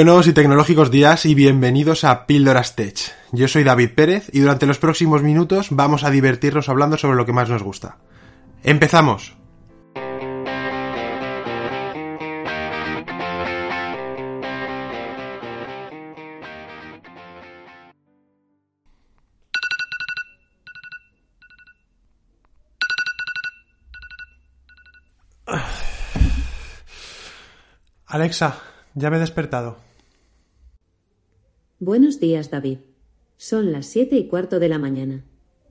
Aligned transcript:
buenos 0.00 0.26
y 0.28 0.32
tecnológicos 0.32 0.90
días 0.90 1.26
y 1.26 1.34
bienvenidos 1.34 2.04
a 2.04 2.24
Píldoras 2.24 2.74
Tech. 2.74 2.96
Yo 3.32 3.48
soy 3.48 3.64
David 3.64 3.90
Pérez 3.94 4.30
y 4.32 4.40
durante 4.40 4.64
los 4.64 4.78
próximos 4.78 5.22
minutos 5.22 5.66
vamos 5.72 6.04
a 6.04 6.10
divertirnos 6.10 6.70
hablando 6.70 6.96
sobre 6.96 7.18
lo 7.18 7.26
que 7.26 7.34
más 7.34 7.50
nos 7.50 7.62
gusta. 7.62 7.98
¡Empezamos! 8.62 9.36
Alexa, 28.06 28.56
ya 28.94 29.10
me 29.10 29.18
he 29.18 29.20
despertado. 29.20 29.89
Buenos 31.82 32.20
días, 32.20 32.50
David. 32.50 32.80
Son 33.38 33.72
las 33.72 33.86
siete 33.86 34.16
y 34.16 34.26
cuarto 34.26 34.60
de 34.60 34.68
la 34.68 34.78
mañana. 34.78 35.24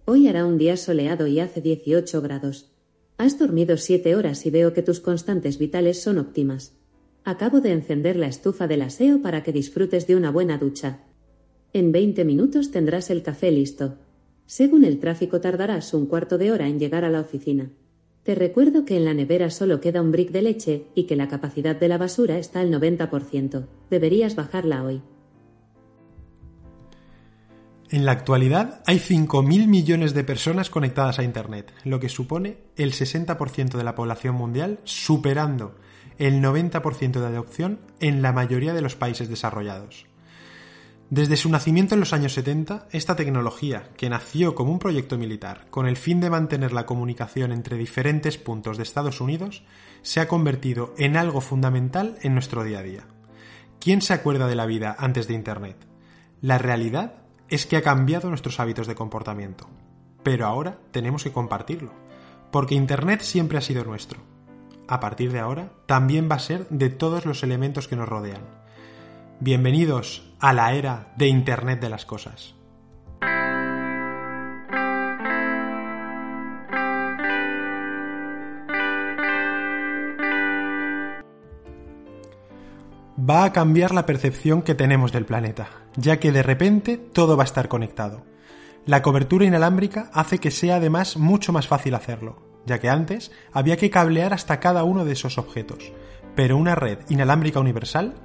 Hoy 0.06 0.28
hará 0.28 0.44
un 0.44 0.58
día 0.58 0.76
soleado 0.76 1.28
y 1.28 1.40
hace 1.40 1.62
18 1.62 2.20
grados. 2.24 2.72
Has 3.20 3.38
dormido 3.38 3.78
siete 3.78 4.16
horas 4.16 4.44
y 4.48 4.50
veo 4.50 4.74
que 4.74 4.82
tus 4.82 5.02
constantes 5.02 5.60
vitales 5.60 6.02
son 6.02 6.18
óptimas. 6.18 6.76
Acabo 7.26 7.62
de 7.62 7.74
encender 7.74 8.16
la 8.16 8.26
estufa 8.26 8.66
del 8.68 8.82
aseo 8.82 9.22
para 9.22 9.44
que 9.44 9.52
disfrutes 9.52 10.08
de 10.08 10.16
una 10.16 10.32
buena 10.32 10.58
ducha. 10.58 11.04
En 11.74 11.92
20 11.92 12.26
minutos 12.26 12.72
tendrás 12.72 13.12
el 13.12 13.22
café 13.22 13.52
listo. 13.52 14.00
Según 14.48 14.86
el 14.86 14.98
tráfico 14.98 15.40
tardarás 15.42 15.94
un 15.94 16.08
cuarto 16.08 16.40
de 16.40 16.52
hora 16.52 16.68
en 16.68 16.80
llegar 16.80 17.06
a 17.06 17.12
la 17.12 17.22
oficina. 17.22 17.70
Te 18.24 18.34
recuerdo 18.34 18.84
que 18.84 18.98
en 18.98 19.06
la 19.06 19.14
nevera 19.14 19.52
solo 19.52 19.80
queda 19.80 20.02
un 20.02 20.12
brick 20.12 20.32
de 20.32 20.42
leche 20.42 20.86
y 20.96 21.04
que 21.04 21.16
la 21.16 21.28
capacidad 21.28 21.76
de 21.76 21.88
la 21.88 22.00
basura 22.00 22.40
está 22.40 22.62
al 22.62 22.72
90%. 22.72 23.68
Deberías 23.92 24.36
bajarla 24.36 24.84
hoy. 24.84 25.04
En 27.92 28.06
la 28.06 28.12
actualidad 28.12 28.84
hay 28.86 29.00
5.000 29.00 29.66
millones 29.66 30.14
de 30.14 30.24
personas 30.24 30.70
conectadas 30.70 31.18
a 31.18 31.24
Internet, 31.24 31.74
lo 31.84 32.00
que 32.00 32.08
supone 32.08 32.58
el 32.76 32.94
60% 32.94 33.78
de 33.78 33.84
la 33.84 33.96
población 33.96 34.36
mundial, 34.36 34.80
superando 34.84 35.76
el 36.20 36.40
90% 36.40 37.20
de 37.20 37.26
adopción 37.26 37.80
en 38.00 38.22
la 38.22 38.32
mayoría 38.32 38.76
de 38.76 38.82
los 38.82 38.96
países 38.96 39.28
desarrollados. 39.28 40.06
Desde 41.10 41.36
su 41.36 41.50
nacimiento 41.50 41.96
en 41.96 42.02
los 42.02 42.14
años 42.14 42.34
70, 42.34 42.90
esta 42.92 43.16
tecnología, 43.16 43.90
que 43.98 44.12
nació 44.12 44.54
como 44.54 44.72
un 44.72 44.78
proyecto 44.78 45.18
militar 45.18 45.66
con 45.72 45.88
el 45.88 45.98
fin 45.98 46.20
de 46.20 46.30
mantener 46.30 46.72
la 46.74 46.86
comunicación 46.86 47.52
entre 47.52 47.78
diferentes 47.78 48.38
puntos 48.38 48.78
de 48.78 48.84
Estados 48.84 49.20
Unidos, 49.20 49.64
se 50.04 50.20
ha 50.20 50.28
convertido 50.28 50.94
en 51.00 51.18
algo 51.18 51.42
fundamental 51.42 52.20
en 52.22 52.36
nuestro 52.36 52.64
día 52.64 52.80
a 52.80 52.84
día. 52.84 53.08
¿Quién 53.80 54.04
se 54.04 54.14
acuerda 54.14 54.48
de 54.48 54.56
la 54.56 54.68
vida 54.68 54.96
antes 55.00 55.28
de 55.28 55.34
Internet? 55.34 55.78
La 56.42 56.60
realidad 56.60 57.19
es 57.50 57.66
que 57.66 57.78
ha 57.78 57.82
cambiado 57.82 58.30
nuestros 58.30 58.60
hábitos 58.60 58.88
de 58.88 58.96
comportamiento. 58.96 59.68
Pero 60.24 60.46
ahora 60.46 60.78
tenemos 60.92 61.24
que 61.24 61.32
compartirlo, 61.32 61.92
porque 62.52 62.76
Internet 62.76 63.22
siempre 63.22 63.58
ha 63.58 63.62
sido 63.62 63.84
nuestro. 63.84 64.20
A 64.88 65.00
partir 65.00 65.32
de 65.32 65.40
ahora, 65.40 65.72
también 65.86 66.30
va 66.30 66.36
a 66.36 66.40
ser 66.40 66.68
de 66.70 66.90
todos 66.90 67.26
los 67.26 67.44
elementos 67.44 67.88
que 67.88 67.96
nos 67.96 68.10
rodean 68.10 68.60
Bienvenidos 69.42 70.30
a 70.42 70.52
la 70.52 70.74
era 70.74 71.14
de 71.16 71.28
Internet 71.28 71.80
de 71.80 71.90
las 71.90 72.06
Cosas. 72.06 72.56
Va 83.18 83.46
a 83.46 83.54
cambiar 83.54 83.94
la 83.94 84.06
percepción 84.06 84.62
que 84.62 84.76
tenemos 84.76 85.14
del 85.14 85.24
planeta, 85.24 85.70
ya 86.00 86.20
que 86.20 86.32
de 86.32 86.44
repente 86.44 86.98
todo 86.98 87.36
va 87.36 87.44
a 87.44 87.46
estar 87.46 87.68
conectado. 87.68 88.26
La 88.86 89.02
cobertura 89.02 89.46
inalámbrica 89.46 90.10
hace 90.14 90.40
que 90.40 90.52
sea 90.52 90.78
además 90.78 91.18
mucho 91.18 91.52
más 91.52 91.68
fácil 91.68 91.94
hacerlo, 91.94 92.42
ya 92.66 92.80
que 92.80 92.90
antes 92.90 93.32
había 93.52 93.78
que 93.78 93.90
cablear 93.90 94.34
hasta 94.34 94.60
cada 94.60 94.84
uno 94.84 95.06
de 95.06 95.14
esos 95.14 95.38
objetos, 95.38 95.92
pero 96.36 96.58
una 96.58 96.76
red 96.76 97.00
inalámbrica 97.10 97.60
universal 97.60 98.16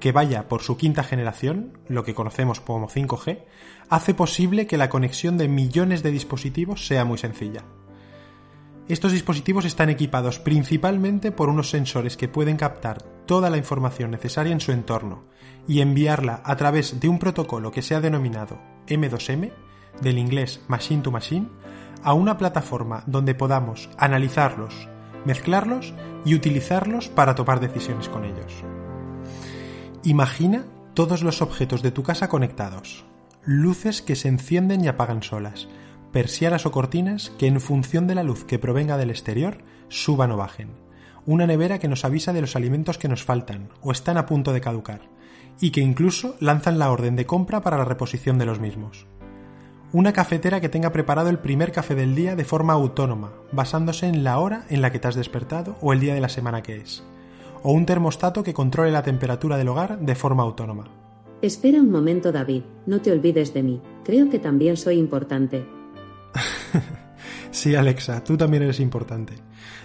que 0.00 0.12
vaya 0.12 0.48
por 0.48 0.62
su 0.62 0.76
quinta 0.76 1.02
generación, 1.02 1.78
lo 1.88 2.04
que 2.04 2.14
conocemos 2.14 2.60
como 2.60 2.88
5G, 2.88 3.44
hace 3.88 4.14
posible 4.14 4.66
que 4.66 4.76
la 4.76 4.88
conexión 4.88 5.38
de 5.38 5.48
millones 5.48 6.02
de 6.02 6.10
dispositivos 6.10 6.86
sea 6.86 7.04
muy 7.04 7.18
sencilla. 7.18 7.64
Estos 8.88 9.10
dispositivos 9.10 9.64
están 9.64 9.90
equipados 9.90 10.38
principalmente 10.38 11.32
por 11.32 11.48
unos 11.48 11.70
sensores 11.70 12.16
que 12.16 12.28
pueden 12.28 12.56
captar 12.56 13.02
toda 13.26 13.50
la 13.50 13.56
información 13.56 14.12
necesaria 14.12 14.52
en 14.52 14.60
su 14.60 14.70
entorno 14.70 15.24
y 15.66 15.80
enviarla 15.80 16.40
a 16.44 16.54
través 16.56 17.00
de 17.00 17.08
un 17.08 17.18
protocolo 17.18 17.72
que 17.72 17.82
se 17.82 17.96
ha 17.96 18.00
denominado 18.00 18.60
M2M, 18.86 19.52
del 20.00 20.18
inglés 20.18 20.60
Machine 20.68 21.02
to 21.02 21.10
Machine, 21.10 21.48
a 22.04 22.12
una 22.12 22.38
plataforma 22.38 23.02
donde 23.06 23.34
podamos 23.34 23.88
analizarlos, 23.98 24.88
mezclarlos 25.24 25.92
y 26.24 26.36
utilizarlos 26.36 27.08
para 27.08 27.34
tomar 27.34 27.58
decisiones 27.58 28.08
con 28.08 28.24
ellos. 28.24 28.62
Imagina 30.04 30.64
todos 30.94 31.24
los 31.24 31.42
objetos 31.42 31.82
de 31.82 31.90
tu 31.90 32.04
casa 32.04 32.28
conectados, 32.28 33.04
luces 33.42 34.00
que 34.00 34.14
se 34.14 34.28
encienden 34.28 34.84
y 34.84 34.88
apagan 34.88 35.24
solas, 35.24 35.66
persianas 36.16 36.64
o 36.64 36.72
cortinas 36.72 37.28
que 37.36 37.46
en 37.46 37.60
función 37.60 38.06
de 38.06 38.14
la 38.14 38.22
luz 38.22 38.46
que 38.46 38.58
provenga 38.58 38.96
del 38.96 39.10
exterior 39.10 39.58
suban 39.90 40.30
o 40.30 40.38
bajen, 40.38 40.70
una 41.26 41.46
nevera 41.46 41.78
que 41.78 41.88
nos 41.88 42.06
avisa 42.06 42.32
de 42.32 42.40
los 42.40 42.56
alimentos 42.56 42.96
que 42.96 43.06
nos 43.06 43.22
faltan 43.22 43.68
o 43.82 43.92
están 43.92 44.16
a 44.16 44.24
punto 44.24 44.54
de 44.54 44.62
caducar, 44.62 45.02
y 45.60 45.72
que 45.72 45.82
incluso 45.82 46.34
lanzan 46.40 46.78
la 46.78 46.90
orden 46.90 47.16
de 47.16 47.26
compra 47.26 47.60
para 47.60 47.76
la 47.76 47.84
reposición 47.84 48.38
de 48.38 48.46
los 48.46 48.60
mismos. 48.60 49.06
Una 49.92 50.14
cafetera 50.14 50.58
que 50.62 50.70
tenga 50.70 50.90
preparado 50.90 51.28
el 51.28 51.38
primer 51.38 51.70
café 51.70 51.94
del 51.94 52.14
día 52.14 52.34
de 52.34 52.46
forma 52.46 52.72
autónoma, 52.72 53.34
basándose 53.52 54.06
en 54.06 54.24
la 54.24 54.38
hora 54.38 54.64
en 54.70 54.80
la 54.80 54.90
que 54.90 54.98
te 54.98 55.08
has 55.08 55.16
despertado 55.16 55.76
o 55.82 55.92
el 55.92 56.00
día 56.00 56.14
de 56.14 56.22
la 56.22 56.30
semana 56.30 56.62
que 56.62 56.76
es 56.76 57.04
o 57.62 57.72
un 57.72 57.84
termostato 57.84 58.42
que 58.42 58.54
controle 58.54 58.90
la 58.90 59.02
temperatura 59.02 59.58
del 59.58 59.68
hogar 59.68 59.98
de 59.98 60.14
forma 60.14 60.44
autónoma. 60.44 60.88
Espera 61.42 61.80
un 61.80 61.90
momento, 61.90 62.32
David, 62.32 62.62
no 62.86 63.02
te 63.02 63.12
olvides 63.12 63.52
de 63.52 63.62
mí. 63.62 63.82
Creo 64.04 64.30
que 64.30 64.38
también 64.38 64.78
soy 64.78 64.98
importante. 64.98 65.75
Sí, 67.50 67.74
Alexa, 67.74 68.22
tú 68.24 68.36
también 68.36 68.62
eres 68.62 68.80
importante. 68.80 69.34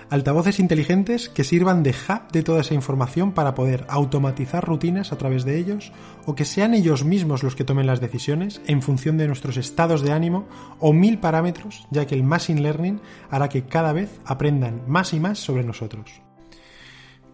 Altavoces 0.10 0.59
inteligentes 0.59 1.30
que 1.30 1.46
sirvan 1.46 1.84
de 1.84 1.91
hub 1.91 2.32
de 2.32 2.44
toda 2.44 2.62
esa 2.62 2.74
información 2.74 3.32
para 3.32 3.56
poder 3.56 3.85
automatizar 3.88 4.66
rutinas 4.66 5.14
a 5.14 5.18
través 5.18 5.46
de 5.46 5.58
ellos 5.58 5.94
o 6.26 6.35
que 6.35 6.44
sean 6.44 6.74
ellos 6.74 7.06
mismos 7.06 7.44
los 7.44 7.56
que 7.56 7.64
tomen 7.64 7.88
las 7.88 8.02
decisiones 8.02 8.62
en 8.68 8.82
función 8.82 9.18
de 9.18 9.28
nuestros 9.28 9.56
estados 9.56 10.02
de 10.02 10.12
ánimo 10.12 10.47
o 10.80 10.91
mil 10.91 11.20
parámetros, 11.20 11.88
ya 11.91 12.06
que 12.06 12.16
el 12.16 12.24
Machine 12.24 12.62
Learning 12.62 13.00
hará 13.30 13.47
que 13.47 13.64
cada 13.66 13.94
vez 13.94 14.20
aprendan 14.26 14.84
más 14.85 15.14
y 15.14 15.20
más 15.20 15.40
sobre 15.40 15.64
nosotros. 15.64 16.22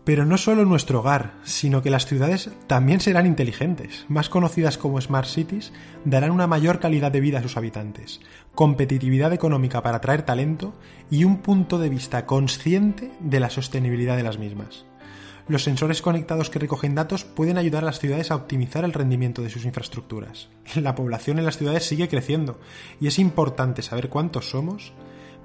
Pero 0.07 0.23
no 0.23 0.37
solo 0.37 0.63
nuestro 0.63 1.01
hogar, 1.01 1.33
sino 1.43 1.81
que 1.81 1.89
las 1.89 2.05
ciudades 2.05 2.49
también 2.65 3.01
serán 3.01 3.25
inteligentes, 3.25 4.05
más 4.07 4.29
conocidas 4.29 4.77
como 4.77 5.01
Smart 5.01 5.27
Cities, 5.27 5.73
darán 6.05 6.31
una 6.31 6.47
mayor 6.47 6.79
calidad 6.79 7.11
de 7.11 7.19
vida 7.19 7.39
a 7.39 7.41
sus 7.41 7.57
habitantes, 7.57 8.21
competitividad 8.55 9.33
económica 9.33 9.83
para 9.83 9.97
atraer 9.97 10.21
talento 10.21 10.73
y 11.11 11.25
un 11.25 11.39
punto 11.39 11.77
de 11.77 11.89
vista 11.89 12.25
consciente 12.25 13.11
de 13.19 13.41
la 13.41 13.49
sostenibilidad 13.49 14.15
de 14.15 14.23
las 14.23 14.39
mismas. 14.39 14.85
Los 15.49 15.63
sensores 15.63 16.01
conectados 16.01 16.49
que 16.49 16.59
recogen 16.59 16.95
datos 16.95 17.25
pueden 17.25 17.57
ayudar 17.57 17.83
a 17.83 17.87
las 17.87 17.99
ciudades 17.99 18.31
a 18.31 18.37
optimizar 18.37 18.85
el 18.85 18.93
rendimiento 18.93 19.41
de 19.41 19.49
sus 19.49 19.65
infraestructuras. 19.65 20.47
La 20.75 20.95
población 20.95 21.37
en 21.37 21.43
las 21.43 21.57
ciudades 21.57 21.83
sigue 21.83 22.07
creciendo 22.07 22.61
y 23.01 23.07
es 23.07 23.19
importante 23.19 23.81
saber 23.81 24.07
cuántos 24.07 24.51
somos 24.51 24.93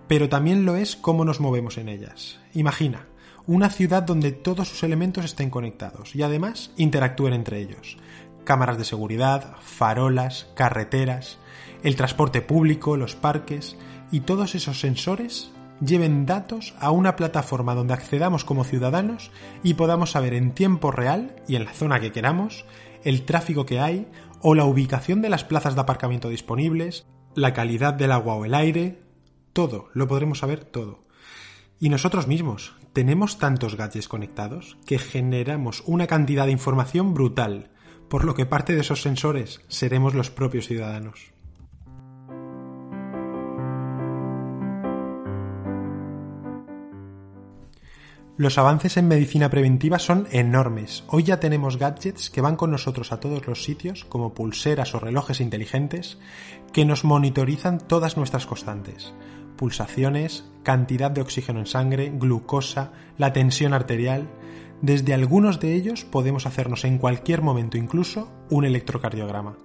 pero 0.08 0.28
también 0.28 0.66
lo 0.66 0.76
es 0.76 0.94
cómo 0.94 1.24
nos 1.24 1.40
movemos 1.40 1.78
en 1.78 1.88
ellas. 1.88 2.38
Imagina, 2.52 3.06
una 3.46 3.70
ciudad 3.70 4.02
donde 4.02 4.32
todos 4.32 4.68
sus 4.68 4.82
elementos 4.82 5.24
estén 5.24 5.50
conectados 5.50 6.14
y 6.14 6.22
además 6.22 6.72
interactúen 6.76 7.34
entre 7.34 7.60
ellos. 7.60 7.96
Cámaras 8.44 8.78
de 8.78 8.84
seguridad, 8.84 9.56
farolas, 9.62 10.48
carreteras, 10.54 11.38
el 11.82 11.96
transporte 11.96 12.42
público, 12.42 12.96
los 12.96 13.14
parques 13.14 13.76
y 14.10 14.20
todos 14.20 14.54
esos 14.54 14.80
sensores 14.80 15.52
lleven 15.84 16.26
datos 16.26 16.74
a 16.78 16.90
una 16.90 17.16
plataforma 17.16 17.74
donde 17.74 17.94
accedamos 17.94 18.44
como 18.44 18.64
ciudadanos 18.64 19.30
y 19.62 19.74
podamos 19.74 20.12
saber 20.12 20.34
en 20.34 20.52
tiempo 20.52 20.90
real 20.92 21.36
y 21.48 21.56
en 21.56 21.64
la 21.64 21.72
zona 21.72 22.00
que 22.00 22.12
queramos 22.12 22.64
el 23.04 23.24
tráfico 23.24 23.66
que 23.66 23.80
hay 23.80 24.06
o 24.40 24.54
la 24.54 24.64
ubicación 24.64 25.22
de 25.22 25.28
las 25.28 25.44
plazas 25.44 25.74
de 25.74 25.80
aparcamiento 25.80 26.28
disponibles, 26.28 27.06
la 27.34 27.52
calidad 27.52 27.94
del 27.94 28.12
agua 28.12 28.34
o 28.34 28.44
el 28.44 28.54
aire, 28.54 29.02
todo, 29.52 29.88
lo 29.92 30.06
podremos 30.06 30.38
saber 30.38 30.64
todo. 30.64 31.04
Y 31.82 31.88
nosotros 31.88 32.28
mismos 32.28 32.76
tenemos 32.92 33.38
tantos 33.38 33.76
gadgets 33.76 34.06
conectados 34.06 34.78
que 34.86 35.00
generamos 35.00 35.82
una 35.84 36.06
cantidad 36.06 36.46
de 36.46 36.52
información 36.52 37.12
brutal, 37.12 37.72
por 38.08 38.22
lo 38.22 38.34
que 38.36 38.46
parte 38.46 38.72
de 38.72 38.82
esos 38.82 39.02
sensores 39.02 39.62
seremos 39.66 40.14
los 40.14 40.30
propios 40.30 40.68
ciudadanos. 40.68 41.32
Los 48.36 48.58
avances 48.58 48.96
en 48.96 49.08
medicina 49.08 49.50
preventiva 49.50 49.98
son 49.98 50.28
enormes. 50.30 51.02
Hoy 51.08 51.24
ya 51.24 51.40
tenemos 51.40 51.78
gadgets 51.78 52.30
que 52.30 52.40
van 52.40 52.54
con 52.54 52.70
nosotros 52.70 53.10
a 53.10 53.18
todos 53.18 53.48
los 53.48 53.64
sitios, 53.64 54.04
como 54.04 54.34
pulseras 54.34 54.94
o 54.94 55.00
relojes 55.00 55.40
inteligentes, 55.40 56.20
que 56.72 56.84
nos 56.84 57.02
monitorizan 57.02 57.78
todas 57.78 58.16
nuestras 58.16 58.46
constantes. 58.46 59.12
Pulsaciones, 59.56 60.44
cantidad 60.62 61.10
de 61.10 61.20
oxígeno 61.20 61.60
en 61.60 61.66
sangre, 61.66 62.12
glucosa, 62.14 62.92
la 63.18 63.32
tensión 63.32 63.74
arterial. 63.74 64.28
Desde 64.80 65.14
algunos 65.14 65.60
de 65.60 65.74
ellos 65.74 66.04
podemos 66.04 66.46
hacernos 66.46 66.84
en 66.84 66.98
cualquier 66.98 67.42
momento 67.42 67.78
incluso 67.78 68.32
un 68.50 68.64
electrocardiograma. 68.64 69.56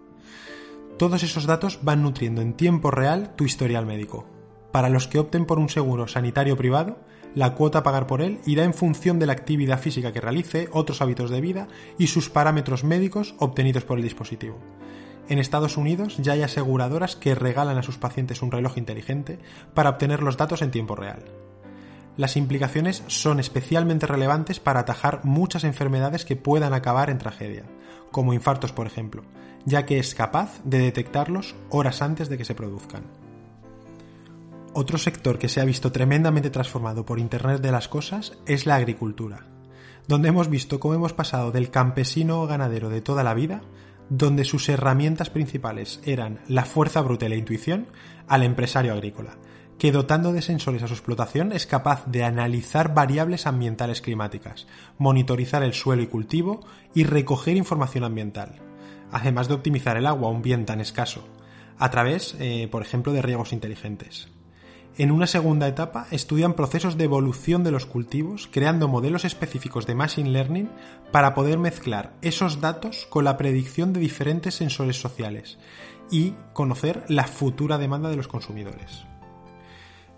Todos 0.97 1.23
esos 1.23 1.45
datos 1.45 1.79
van 1.83 2.01
nutriendo 2.01 2.41
en 2.41 2.53
tiempo 2.53 2.91
real 2.91 3.35
tu 3.35 3.43
historial 3.43 3.85
médico. 3.85 4.25
Para 4.71 4.89
los 4.89 5.07
que 5.07 5.19
opten 5.19 5.45
por 5.45 5.59
un 5.59 5.69
seguro 5.69 6.07
sanitario 6.07 6.57
privado, 6.57 6.97
la 7.35 7.53
cuota 7.53 7.79
a 7.79 7.83
pagar 7.83 8.07
por 8.07 8.21
él 8.21 8.39
irá 8.45 8.63
en 8.63 8.73
función 8.73 9.19
de 9.19 9.27
la 9.27 9.33
actividad 9.33 9.79
física 9.79 10.11
que 10.11 10.21
realice, 10.21 10.69
otros 10.71 11.01
hábitos 11.01 11.29
de 11.29 11.41
vida 11.41 11.67
y 11.97 12.07
sus 12.07 12.29
parámetros 12.29 12.83
médicos 12.83 13.35
obtenidos 13.37 13.83
por 13.83 13.97
el 13.97 14.03
dispositivo. 14.03 14.57
En 15.29 15.39
Estados 15.39 15.75
Unidos 15.75 16.17
ya 16.17 16.33
hay 16.33 16.43
aseguradoras 16.43 17.15
que 17.15 17.35
regalan 17.35 17.77
a 17.77 17.83
sus 17.83 17.97
pacientes 17.97 18.41
un 18.41 18.51
reloj 18.51 18.77
inteligente 18.77 19.39
para 19.73 19.89
obtener 19.89 20.23
los 20.23 20.37
datos 20.37 20.61
en 20.61 20.71
tiempo 20.71 20.95
real. 20.95 21.25
Las 22.15 22.37
implicaciones 22.37 23.03
son 23.07 23.39
especialmente 23.39 24.07
relevantes 24.07 24.59
para 24.59 24.79
atajar 24.79 25.23
muchas 25.23 25.63
enfermedades 25.63 26.25
que 26.25 26.35
puedan 26.35 26.73
acabar 26.73 27.09
en 27.09 27.19
tragedia, 27.19 27.65
como 28.11 28.33
infartos 28.33 28.71
por 28.71 28.87
ejemplo, 28.87 29.23
ya 29.65 29.85
que 29.85 29.99
es 29.99 30.15
capaz 30.15 30.61
de 30.63 30.79
detectarlos 30.79 31.55
horas 31.69 32.01
antes 32.01 32.29
de 32.29 32.37
que 32.37 32.45
se 32.45 32.55
produzcan. 32.55 33.03
Otro 34.73 34.97
sector 34.97 35.37
que 35.37 35.49
se 35.49 35.59
ha 35.59 35.65
visto 35.65 35.91
tremendamente 35.91 36.49
transformado 36.49 37.05
por 37.05 37.19
Internet 37.19 37.61
de 37.61 37.71
las 37.71 37.87
Cosas 37.87 38.37
es 38.45 38.65
la 38.65 38.75
agricultura, 38.75 39.45
donde 40.07 40.29
hemos 40.29 40.49
visto 40.49 40.79
cómo 40.79 40.93
hemos 40.93 41.13
pasado 41.13 41.51
del 41.51 41.69
campesino 41.69 42.41
o 42.41 42.47
ganadero 42.47 42.89
de 42.89 43.01
toda 43.01 43.23
la 43.23 43.33
vida, 43.33 43.61
donde 44.09 44.45
sus 44.45 44.69
herramientas 44.69 45.29
principales 45.29 45.99
eran 46.05 46.39
la 46.47 46.65
fuerza 46.65 47.01
bruta 47.01 47.25
y 47.25 47.29
la 47.29 47.35
intuición, 47.35 47.87
al 48.27 48.43
empresario 48.43 48.93
agrícola, 48.93 49.37
que 49.77 49.91
dotando 49.91 50.33
de 50.33 50.41
sensores 50.41 50.83
a 50.83 50.87
su 50.87 50.93
explotación 50.93 51.51
es 51.51 51.67
capaz 51.67 52.05
de 52.07 52.23
analizar 52.23 52.93
variables 52.93 53.47
ambientales 53.47 54.01
climáticas, 54.01 54.67
monitorizar 54.97 55.63
el 55.63 55.73
suelo 55.73 56.01
y 56.01 56.07
cultivo 56.07 56.65
y 56.93 57.03
recoger 57.03 57.57
información 57.57 58.03
ambiental, 58.03 58.55
además 59.11 59.47
de 59.47 59.53
optimizar 59.53 59.97
el 59.97 60.07
agua, 60.07 60.29
un 60.29 60.41
bien 60.41 60.65
tan 60.65 60.81
escaso, 60.81 61.27
a 61.77 61.89
través, 61.91 62.35
eh, 62.39 62.67
por 62.71 62.81
ejemplo, 62.81 63.13
de 63.13 63.21
riegos 63.21 63.53
inteligentes. 63.53 64.29
En 64.97 65.11
una 65.11 65.27
segunda 65.27 65.67
etapa 65.67 66.07
estudian 66.09 66.55
procesos 66.55 66.97
de 66.97 67.03
evolución 67.03 67.63
de 67.63 67.69
los 67.69 67.85
cultivos, 67.85 68.49
creando 68.51 68.87
modelos 68.87 69.25
específicos 69.25 69.85
de 69.85 69.93
Machine 69.93 70.31
Learning 70.31 70.71
para 71.11 71.35
poder 71.35 71.59
mezclar 71.59 72.13
esos 72.23 72.61
datos 72.61 73.05
con 73.11 73.23
la 73.23 73.37
predicción 73.37 73.93
de 73.93 73.99
diferentes 73.99 74.55
sensores 74.55 74.99
sociales 74.99 75.59
y 76.09 76.33
conocer 76.53 77.03
la 77.09 77.25
futura 77.25 77.77
demanda 77.77 78.09
de 78.09 78.15
los 78.15 78.27
consumidores. 78.27 79.05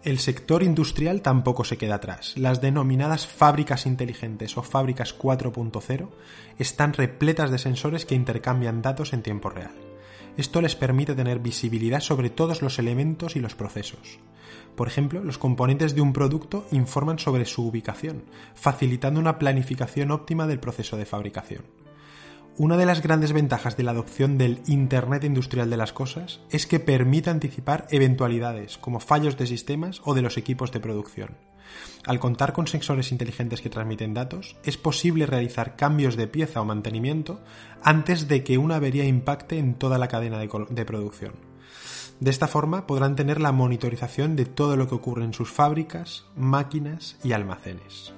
El 0.02 0.18
sector 0.18 0.64
industrial 0.64 1.22
tampoco 1.22 1.66
se 1.66 1.78
queda 1.78 1.96
atrás. 1.96 2.38
Las 2.38 2.62
denominadas 2.62 3.28
fábricas 3.28 3.86
inteligentes 3.86 4.58
o 4.58 4.64
fábricas 4.64 5.14
4.0 5.18 6.08
están 6.58 6.94
repletas 6.94 7.52
de 7.52 7.58
sensores 7.58 8.06
que 8.06 8.16
intercambian 8.16 8.82
datos 8.82 9.12
en 9.12 9.24
tiempo 9.24 9.50
real. 9.50 9.89
Esto 10.40 10.62
les 10.62 10.78
permite 10.78 11.16
tener 11.16 11.40
visibilidad 11.40 12.00
sobre 12.00 12.30
todos 12.30 12.62
los 12.62 12.80
elementos 12.80 13.36
y 13.36 13.42
los 13.42 13.56
procesos. 13.56 14.20
Por 14.78 14.88
ejemplo, 14.88 15.22
los 15.22 15.38
componentes 15.38 15.96
de 15.96 16.00
un 16.00 16.14
producto 16.14 16.66
informan 16.72 17.20
sobre 17.20 17.44
su 17.44 17.68
ubicación, 17.68 18.24
facilitando 18.56 19.20
una 19.20 19.38
planificación 19.38 20.12
óptima 20.12 20.48
del 20.48 20.62
proceso 20.62 20.96
de 20.96 21.06
fabricación. 21.06 21.64
Una 22.56 22.78
de 22.78 22.86
las 22.86 23.02
grandes 23.02 23.34
ventajas 23.34 23.76
de 23.76 23.84
la 23.84 23.92
adopción 23.92 24.38
del 24.38 24.62
Internet 24.68 25.26
Industrial 25.26 25.70
de 25.70 25.76
las 25.76 25.92
Cosas 25.92 26.40
es 26.52 26.68
que 26.68 26.80
permite 26.80 27.30
anticipar 27.30 27.86
eventualidades 27.90 28.78
como 28.78 29.02
fallos 29.02 29.38
de 29.38 29.46
sistemas 29.46 30.02
o 30.06 30.14
de 30.14 30.22
los 30.22 30.38
equipos 30.38 30.72
de 30.72 30.80
producción. 30.80 31.49
Al 32.06 32.20
contar 32.20 32.54
con 32.54 32.68
sensores 32.68 33.12
inteligentes 33.12 33.62
que 33.62 33.70
transmiten 33.70 34.14
datos, 34.14 34.56
es 34.64 34.78
posible 34.78 35.26
realizar 35.26 35.76
cambios 35.76 36.16
de 36.16 36.28
pieza 36.28 36.62
o 36.62 36.66
mantenimiento 36.66 37.40
antes 37.84 38.28
de 38.28 38.44
que 38.44 38.58
una 38.58 38.78
avería 38.78 39.06
impacte 39.06 39.58
en 39.58 39.76
toda 39.76 39.98
la 39.98 40.08
cadena 40.08 40.40
de, 40.40 40.50
de 40.70 40.86
producción. 40.86 41.34
De 42.20 42.32
esta 42.32 42.48
forma 42.48 42.86
podrán 42.86 43.16
tener 43.16 43.40
la 43.40 43.52
monitorización 43.52 44.36
de 44.36 44.46
todo 44.46 44.76
lo 44.76 44.88
que 44.88 44.96
ocurre 44.96 45.24
en 45.24 45.34
sus 45.34 45.50
fábricas, 45.50 46.26
máquinas 46.36 47.18
y 47.24 47.32
almacenes. 47.32 48.14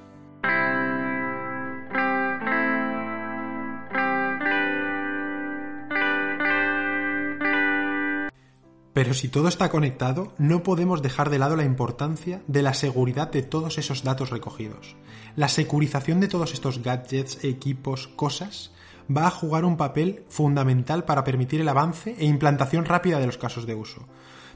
Pero 9.01 9.15
si 9.15 9.30
todo 9.30 9.48
está 9.48 9.69
conectado, 9.69 10.31
no 10.38 10.62
podemos 10.62 11.01
dejar 11.01 11.31
de 11.31 11.39
lado 11.39 11.56
la 11.56 11.63
importancia 11.63 12.44
de 12.45 12.62
la 12.62 12.75
seguridad 12.75 13.31
de 13.31 13.42
todos 13.42 13.80
esos 13.80 14.03
datos 14.03 14.30
recogidos. 14.30 14.95
La 15.36 15.48
securización 15.48 16.20
de 16.20 16.27
todos 16.27 16.53
estos 16.53 16.84
gadgets, 16.84 17.43
equipos, 17.43 18.05
cosas, 18.10 18.72
va 19.10 19.25
a 19.25 19.31
jugar 19.31 19.65
un 19.65 19.75
papel 19.75 20.24
fundamental 20.29 21.03
para 21.03 21.24
permitir 21.24 21.62
el 21.62 21.70
avance 21.70 22.15
e 22.20 22.25
implantación 22.25 22.86
rápida 22.86 23.20
de 23.20 23.25
los 23.25 23.39
casos 23.39 23.65
de 23.65 23.74
uso. 23.74 24.05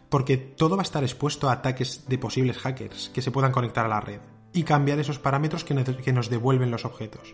Porque 0.10 0.38
todo 0.38 0.78
va 0.78 0.84
a 0.84 0.90
estar 0.90 1.04
expuesto 1.04 1.50
a 1.50 1.54
ataques 1.54 2.08
de 2.08 2.20
posibles 2.20 2.60
hackers 2.60 3.10
que 3.16 3.24
se 3.24 3.32
puedan 3.32 3.52
conectar 3.52 3.88
a 3.88 3.90
la 3.90 4.00
red 4.00 4.20
y 4.54 4.62
cambiar 4.62 5.00
esos 5.00 5.18
parámetros 5.18 5.64
que 5.64 6.14
nos 6.14 6.30
devuelven 6.30 6.70
los 6.70 6.86
objetos. 6.86 7.34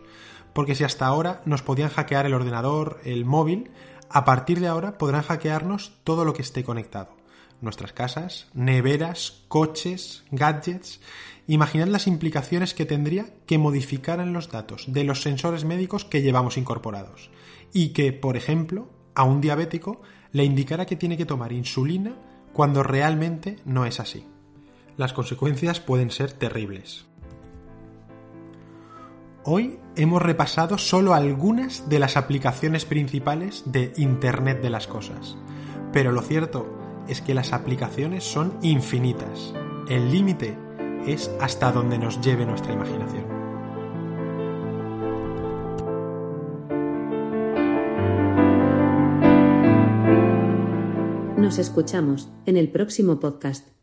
Porque 0.54 0.76
si 0.76 0.86
hasta 0.86 1.08
ahora 1.08 1.42
nos 1.44 1.62
podían 1.62 1.90
hackear 1.90 2.26
el 2.26 2.34
ordenador, 2.34 3.02
el 3.04 3.26
móvil, 3.26 3.70
a 4.14 4.26
partir 4.26 4.60
de 4.60 4.68
ahora 4.68 4.98
podrán 4.98 5.24
hackearnos 5.24 5.94
todo 6.04 6.26
lo 6.26 6.34
que 6.34 6.42
esté 6.42 6.64
conectado. 6.64 7.16
Nuestras 7.62 7.94
casas, 7.94 8.48
neveras, 8.54 9.44
coches, 9.48 10.24
gadgets. 10.32 11.00
Imaginad 11.48 11.88
las 11.88 12.08
implicaciones 12.08 12.74
que 12.74 12.86
tendría 12.86 13.28
que 13.46 13.58
modificaran 13.58 14.34
los 14.34 14.50
datos 14.50 14.86
de 14.88 15.04
los 15.04 15.22
sensores 15.22 15.64
médicos 15.64 16.06
que 16.06 16.22
llevamos 16.22 16.58
incorporados. 16.58 17.30
Y 17.72 17.90
que, 17.90 18.14
por 18.14 18.36
ejemplo, 18.36 18.90
a 19.16 19.24
un 19.24 19.42
diabético 19.42 20.02
le 20.32 20.44
indicara 20.44 20.86
que 20.86 20.96
tiene 20.96 21.18
que 21.18 21.26
tomar 21.26 21.52
insulina 21.52 22.16
cuando 22.54 22.84
realmente 22.84 23.58
no 23.66 23.86
es 23.86 24.00
así. 24.00 24.26
Las 24.98 25.14
consecuencias 25.14 25.80
pueden 25.80 26.12
ser 26.12 26.32
terribles. 26.34 27.06
Hoy 29.44 29.80
hemos 29.96 30.22
repasado 30.22 30.78
solo 30.78 31.16
algunas 31.16 31.90
de 31.90 31.98
las 31.98 32.16
aplicaciones 32.16 32.86
principales 32.86 33.64
de 33.66 33.92
Internet 33.98 34.62
de 34.62 34.70
las 34.70 34.86
Cosas, 34.86 35.36
pero 35.92 36.12
lo 36.12 36.22
cierto 36.22 36.72
es 37.08 37.22
que 37.22 37.34
las 37.34 37.52
aplicaciones 37.52 38.24
son 38.24 38.54
infinitas. 38.62 39.56
El 39.90 40.12
límite 40.12 40.56
es 41.08 41.32
hasta 41.42 41.72
donde 41.72 41.98
nos 41.98 42.22
lleve 42.22 42.46
nuestra 42.46 42.74
imaginación. 42.74 43.26
Nos 51.38 51.58
escuchamos 51.58 52.30
en 52.46 52.58
el 52.58 52.70
próximo 52.70 53.20
podcast. 53.20 53.81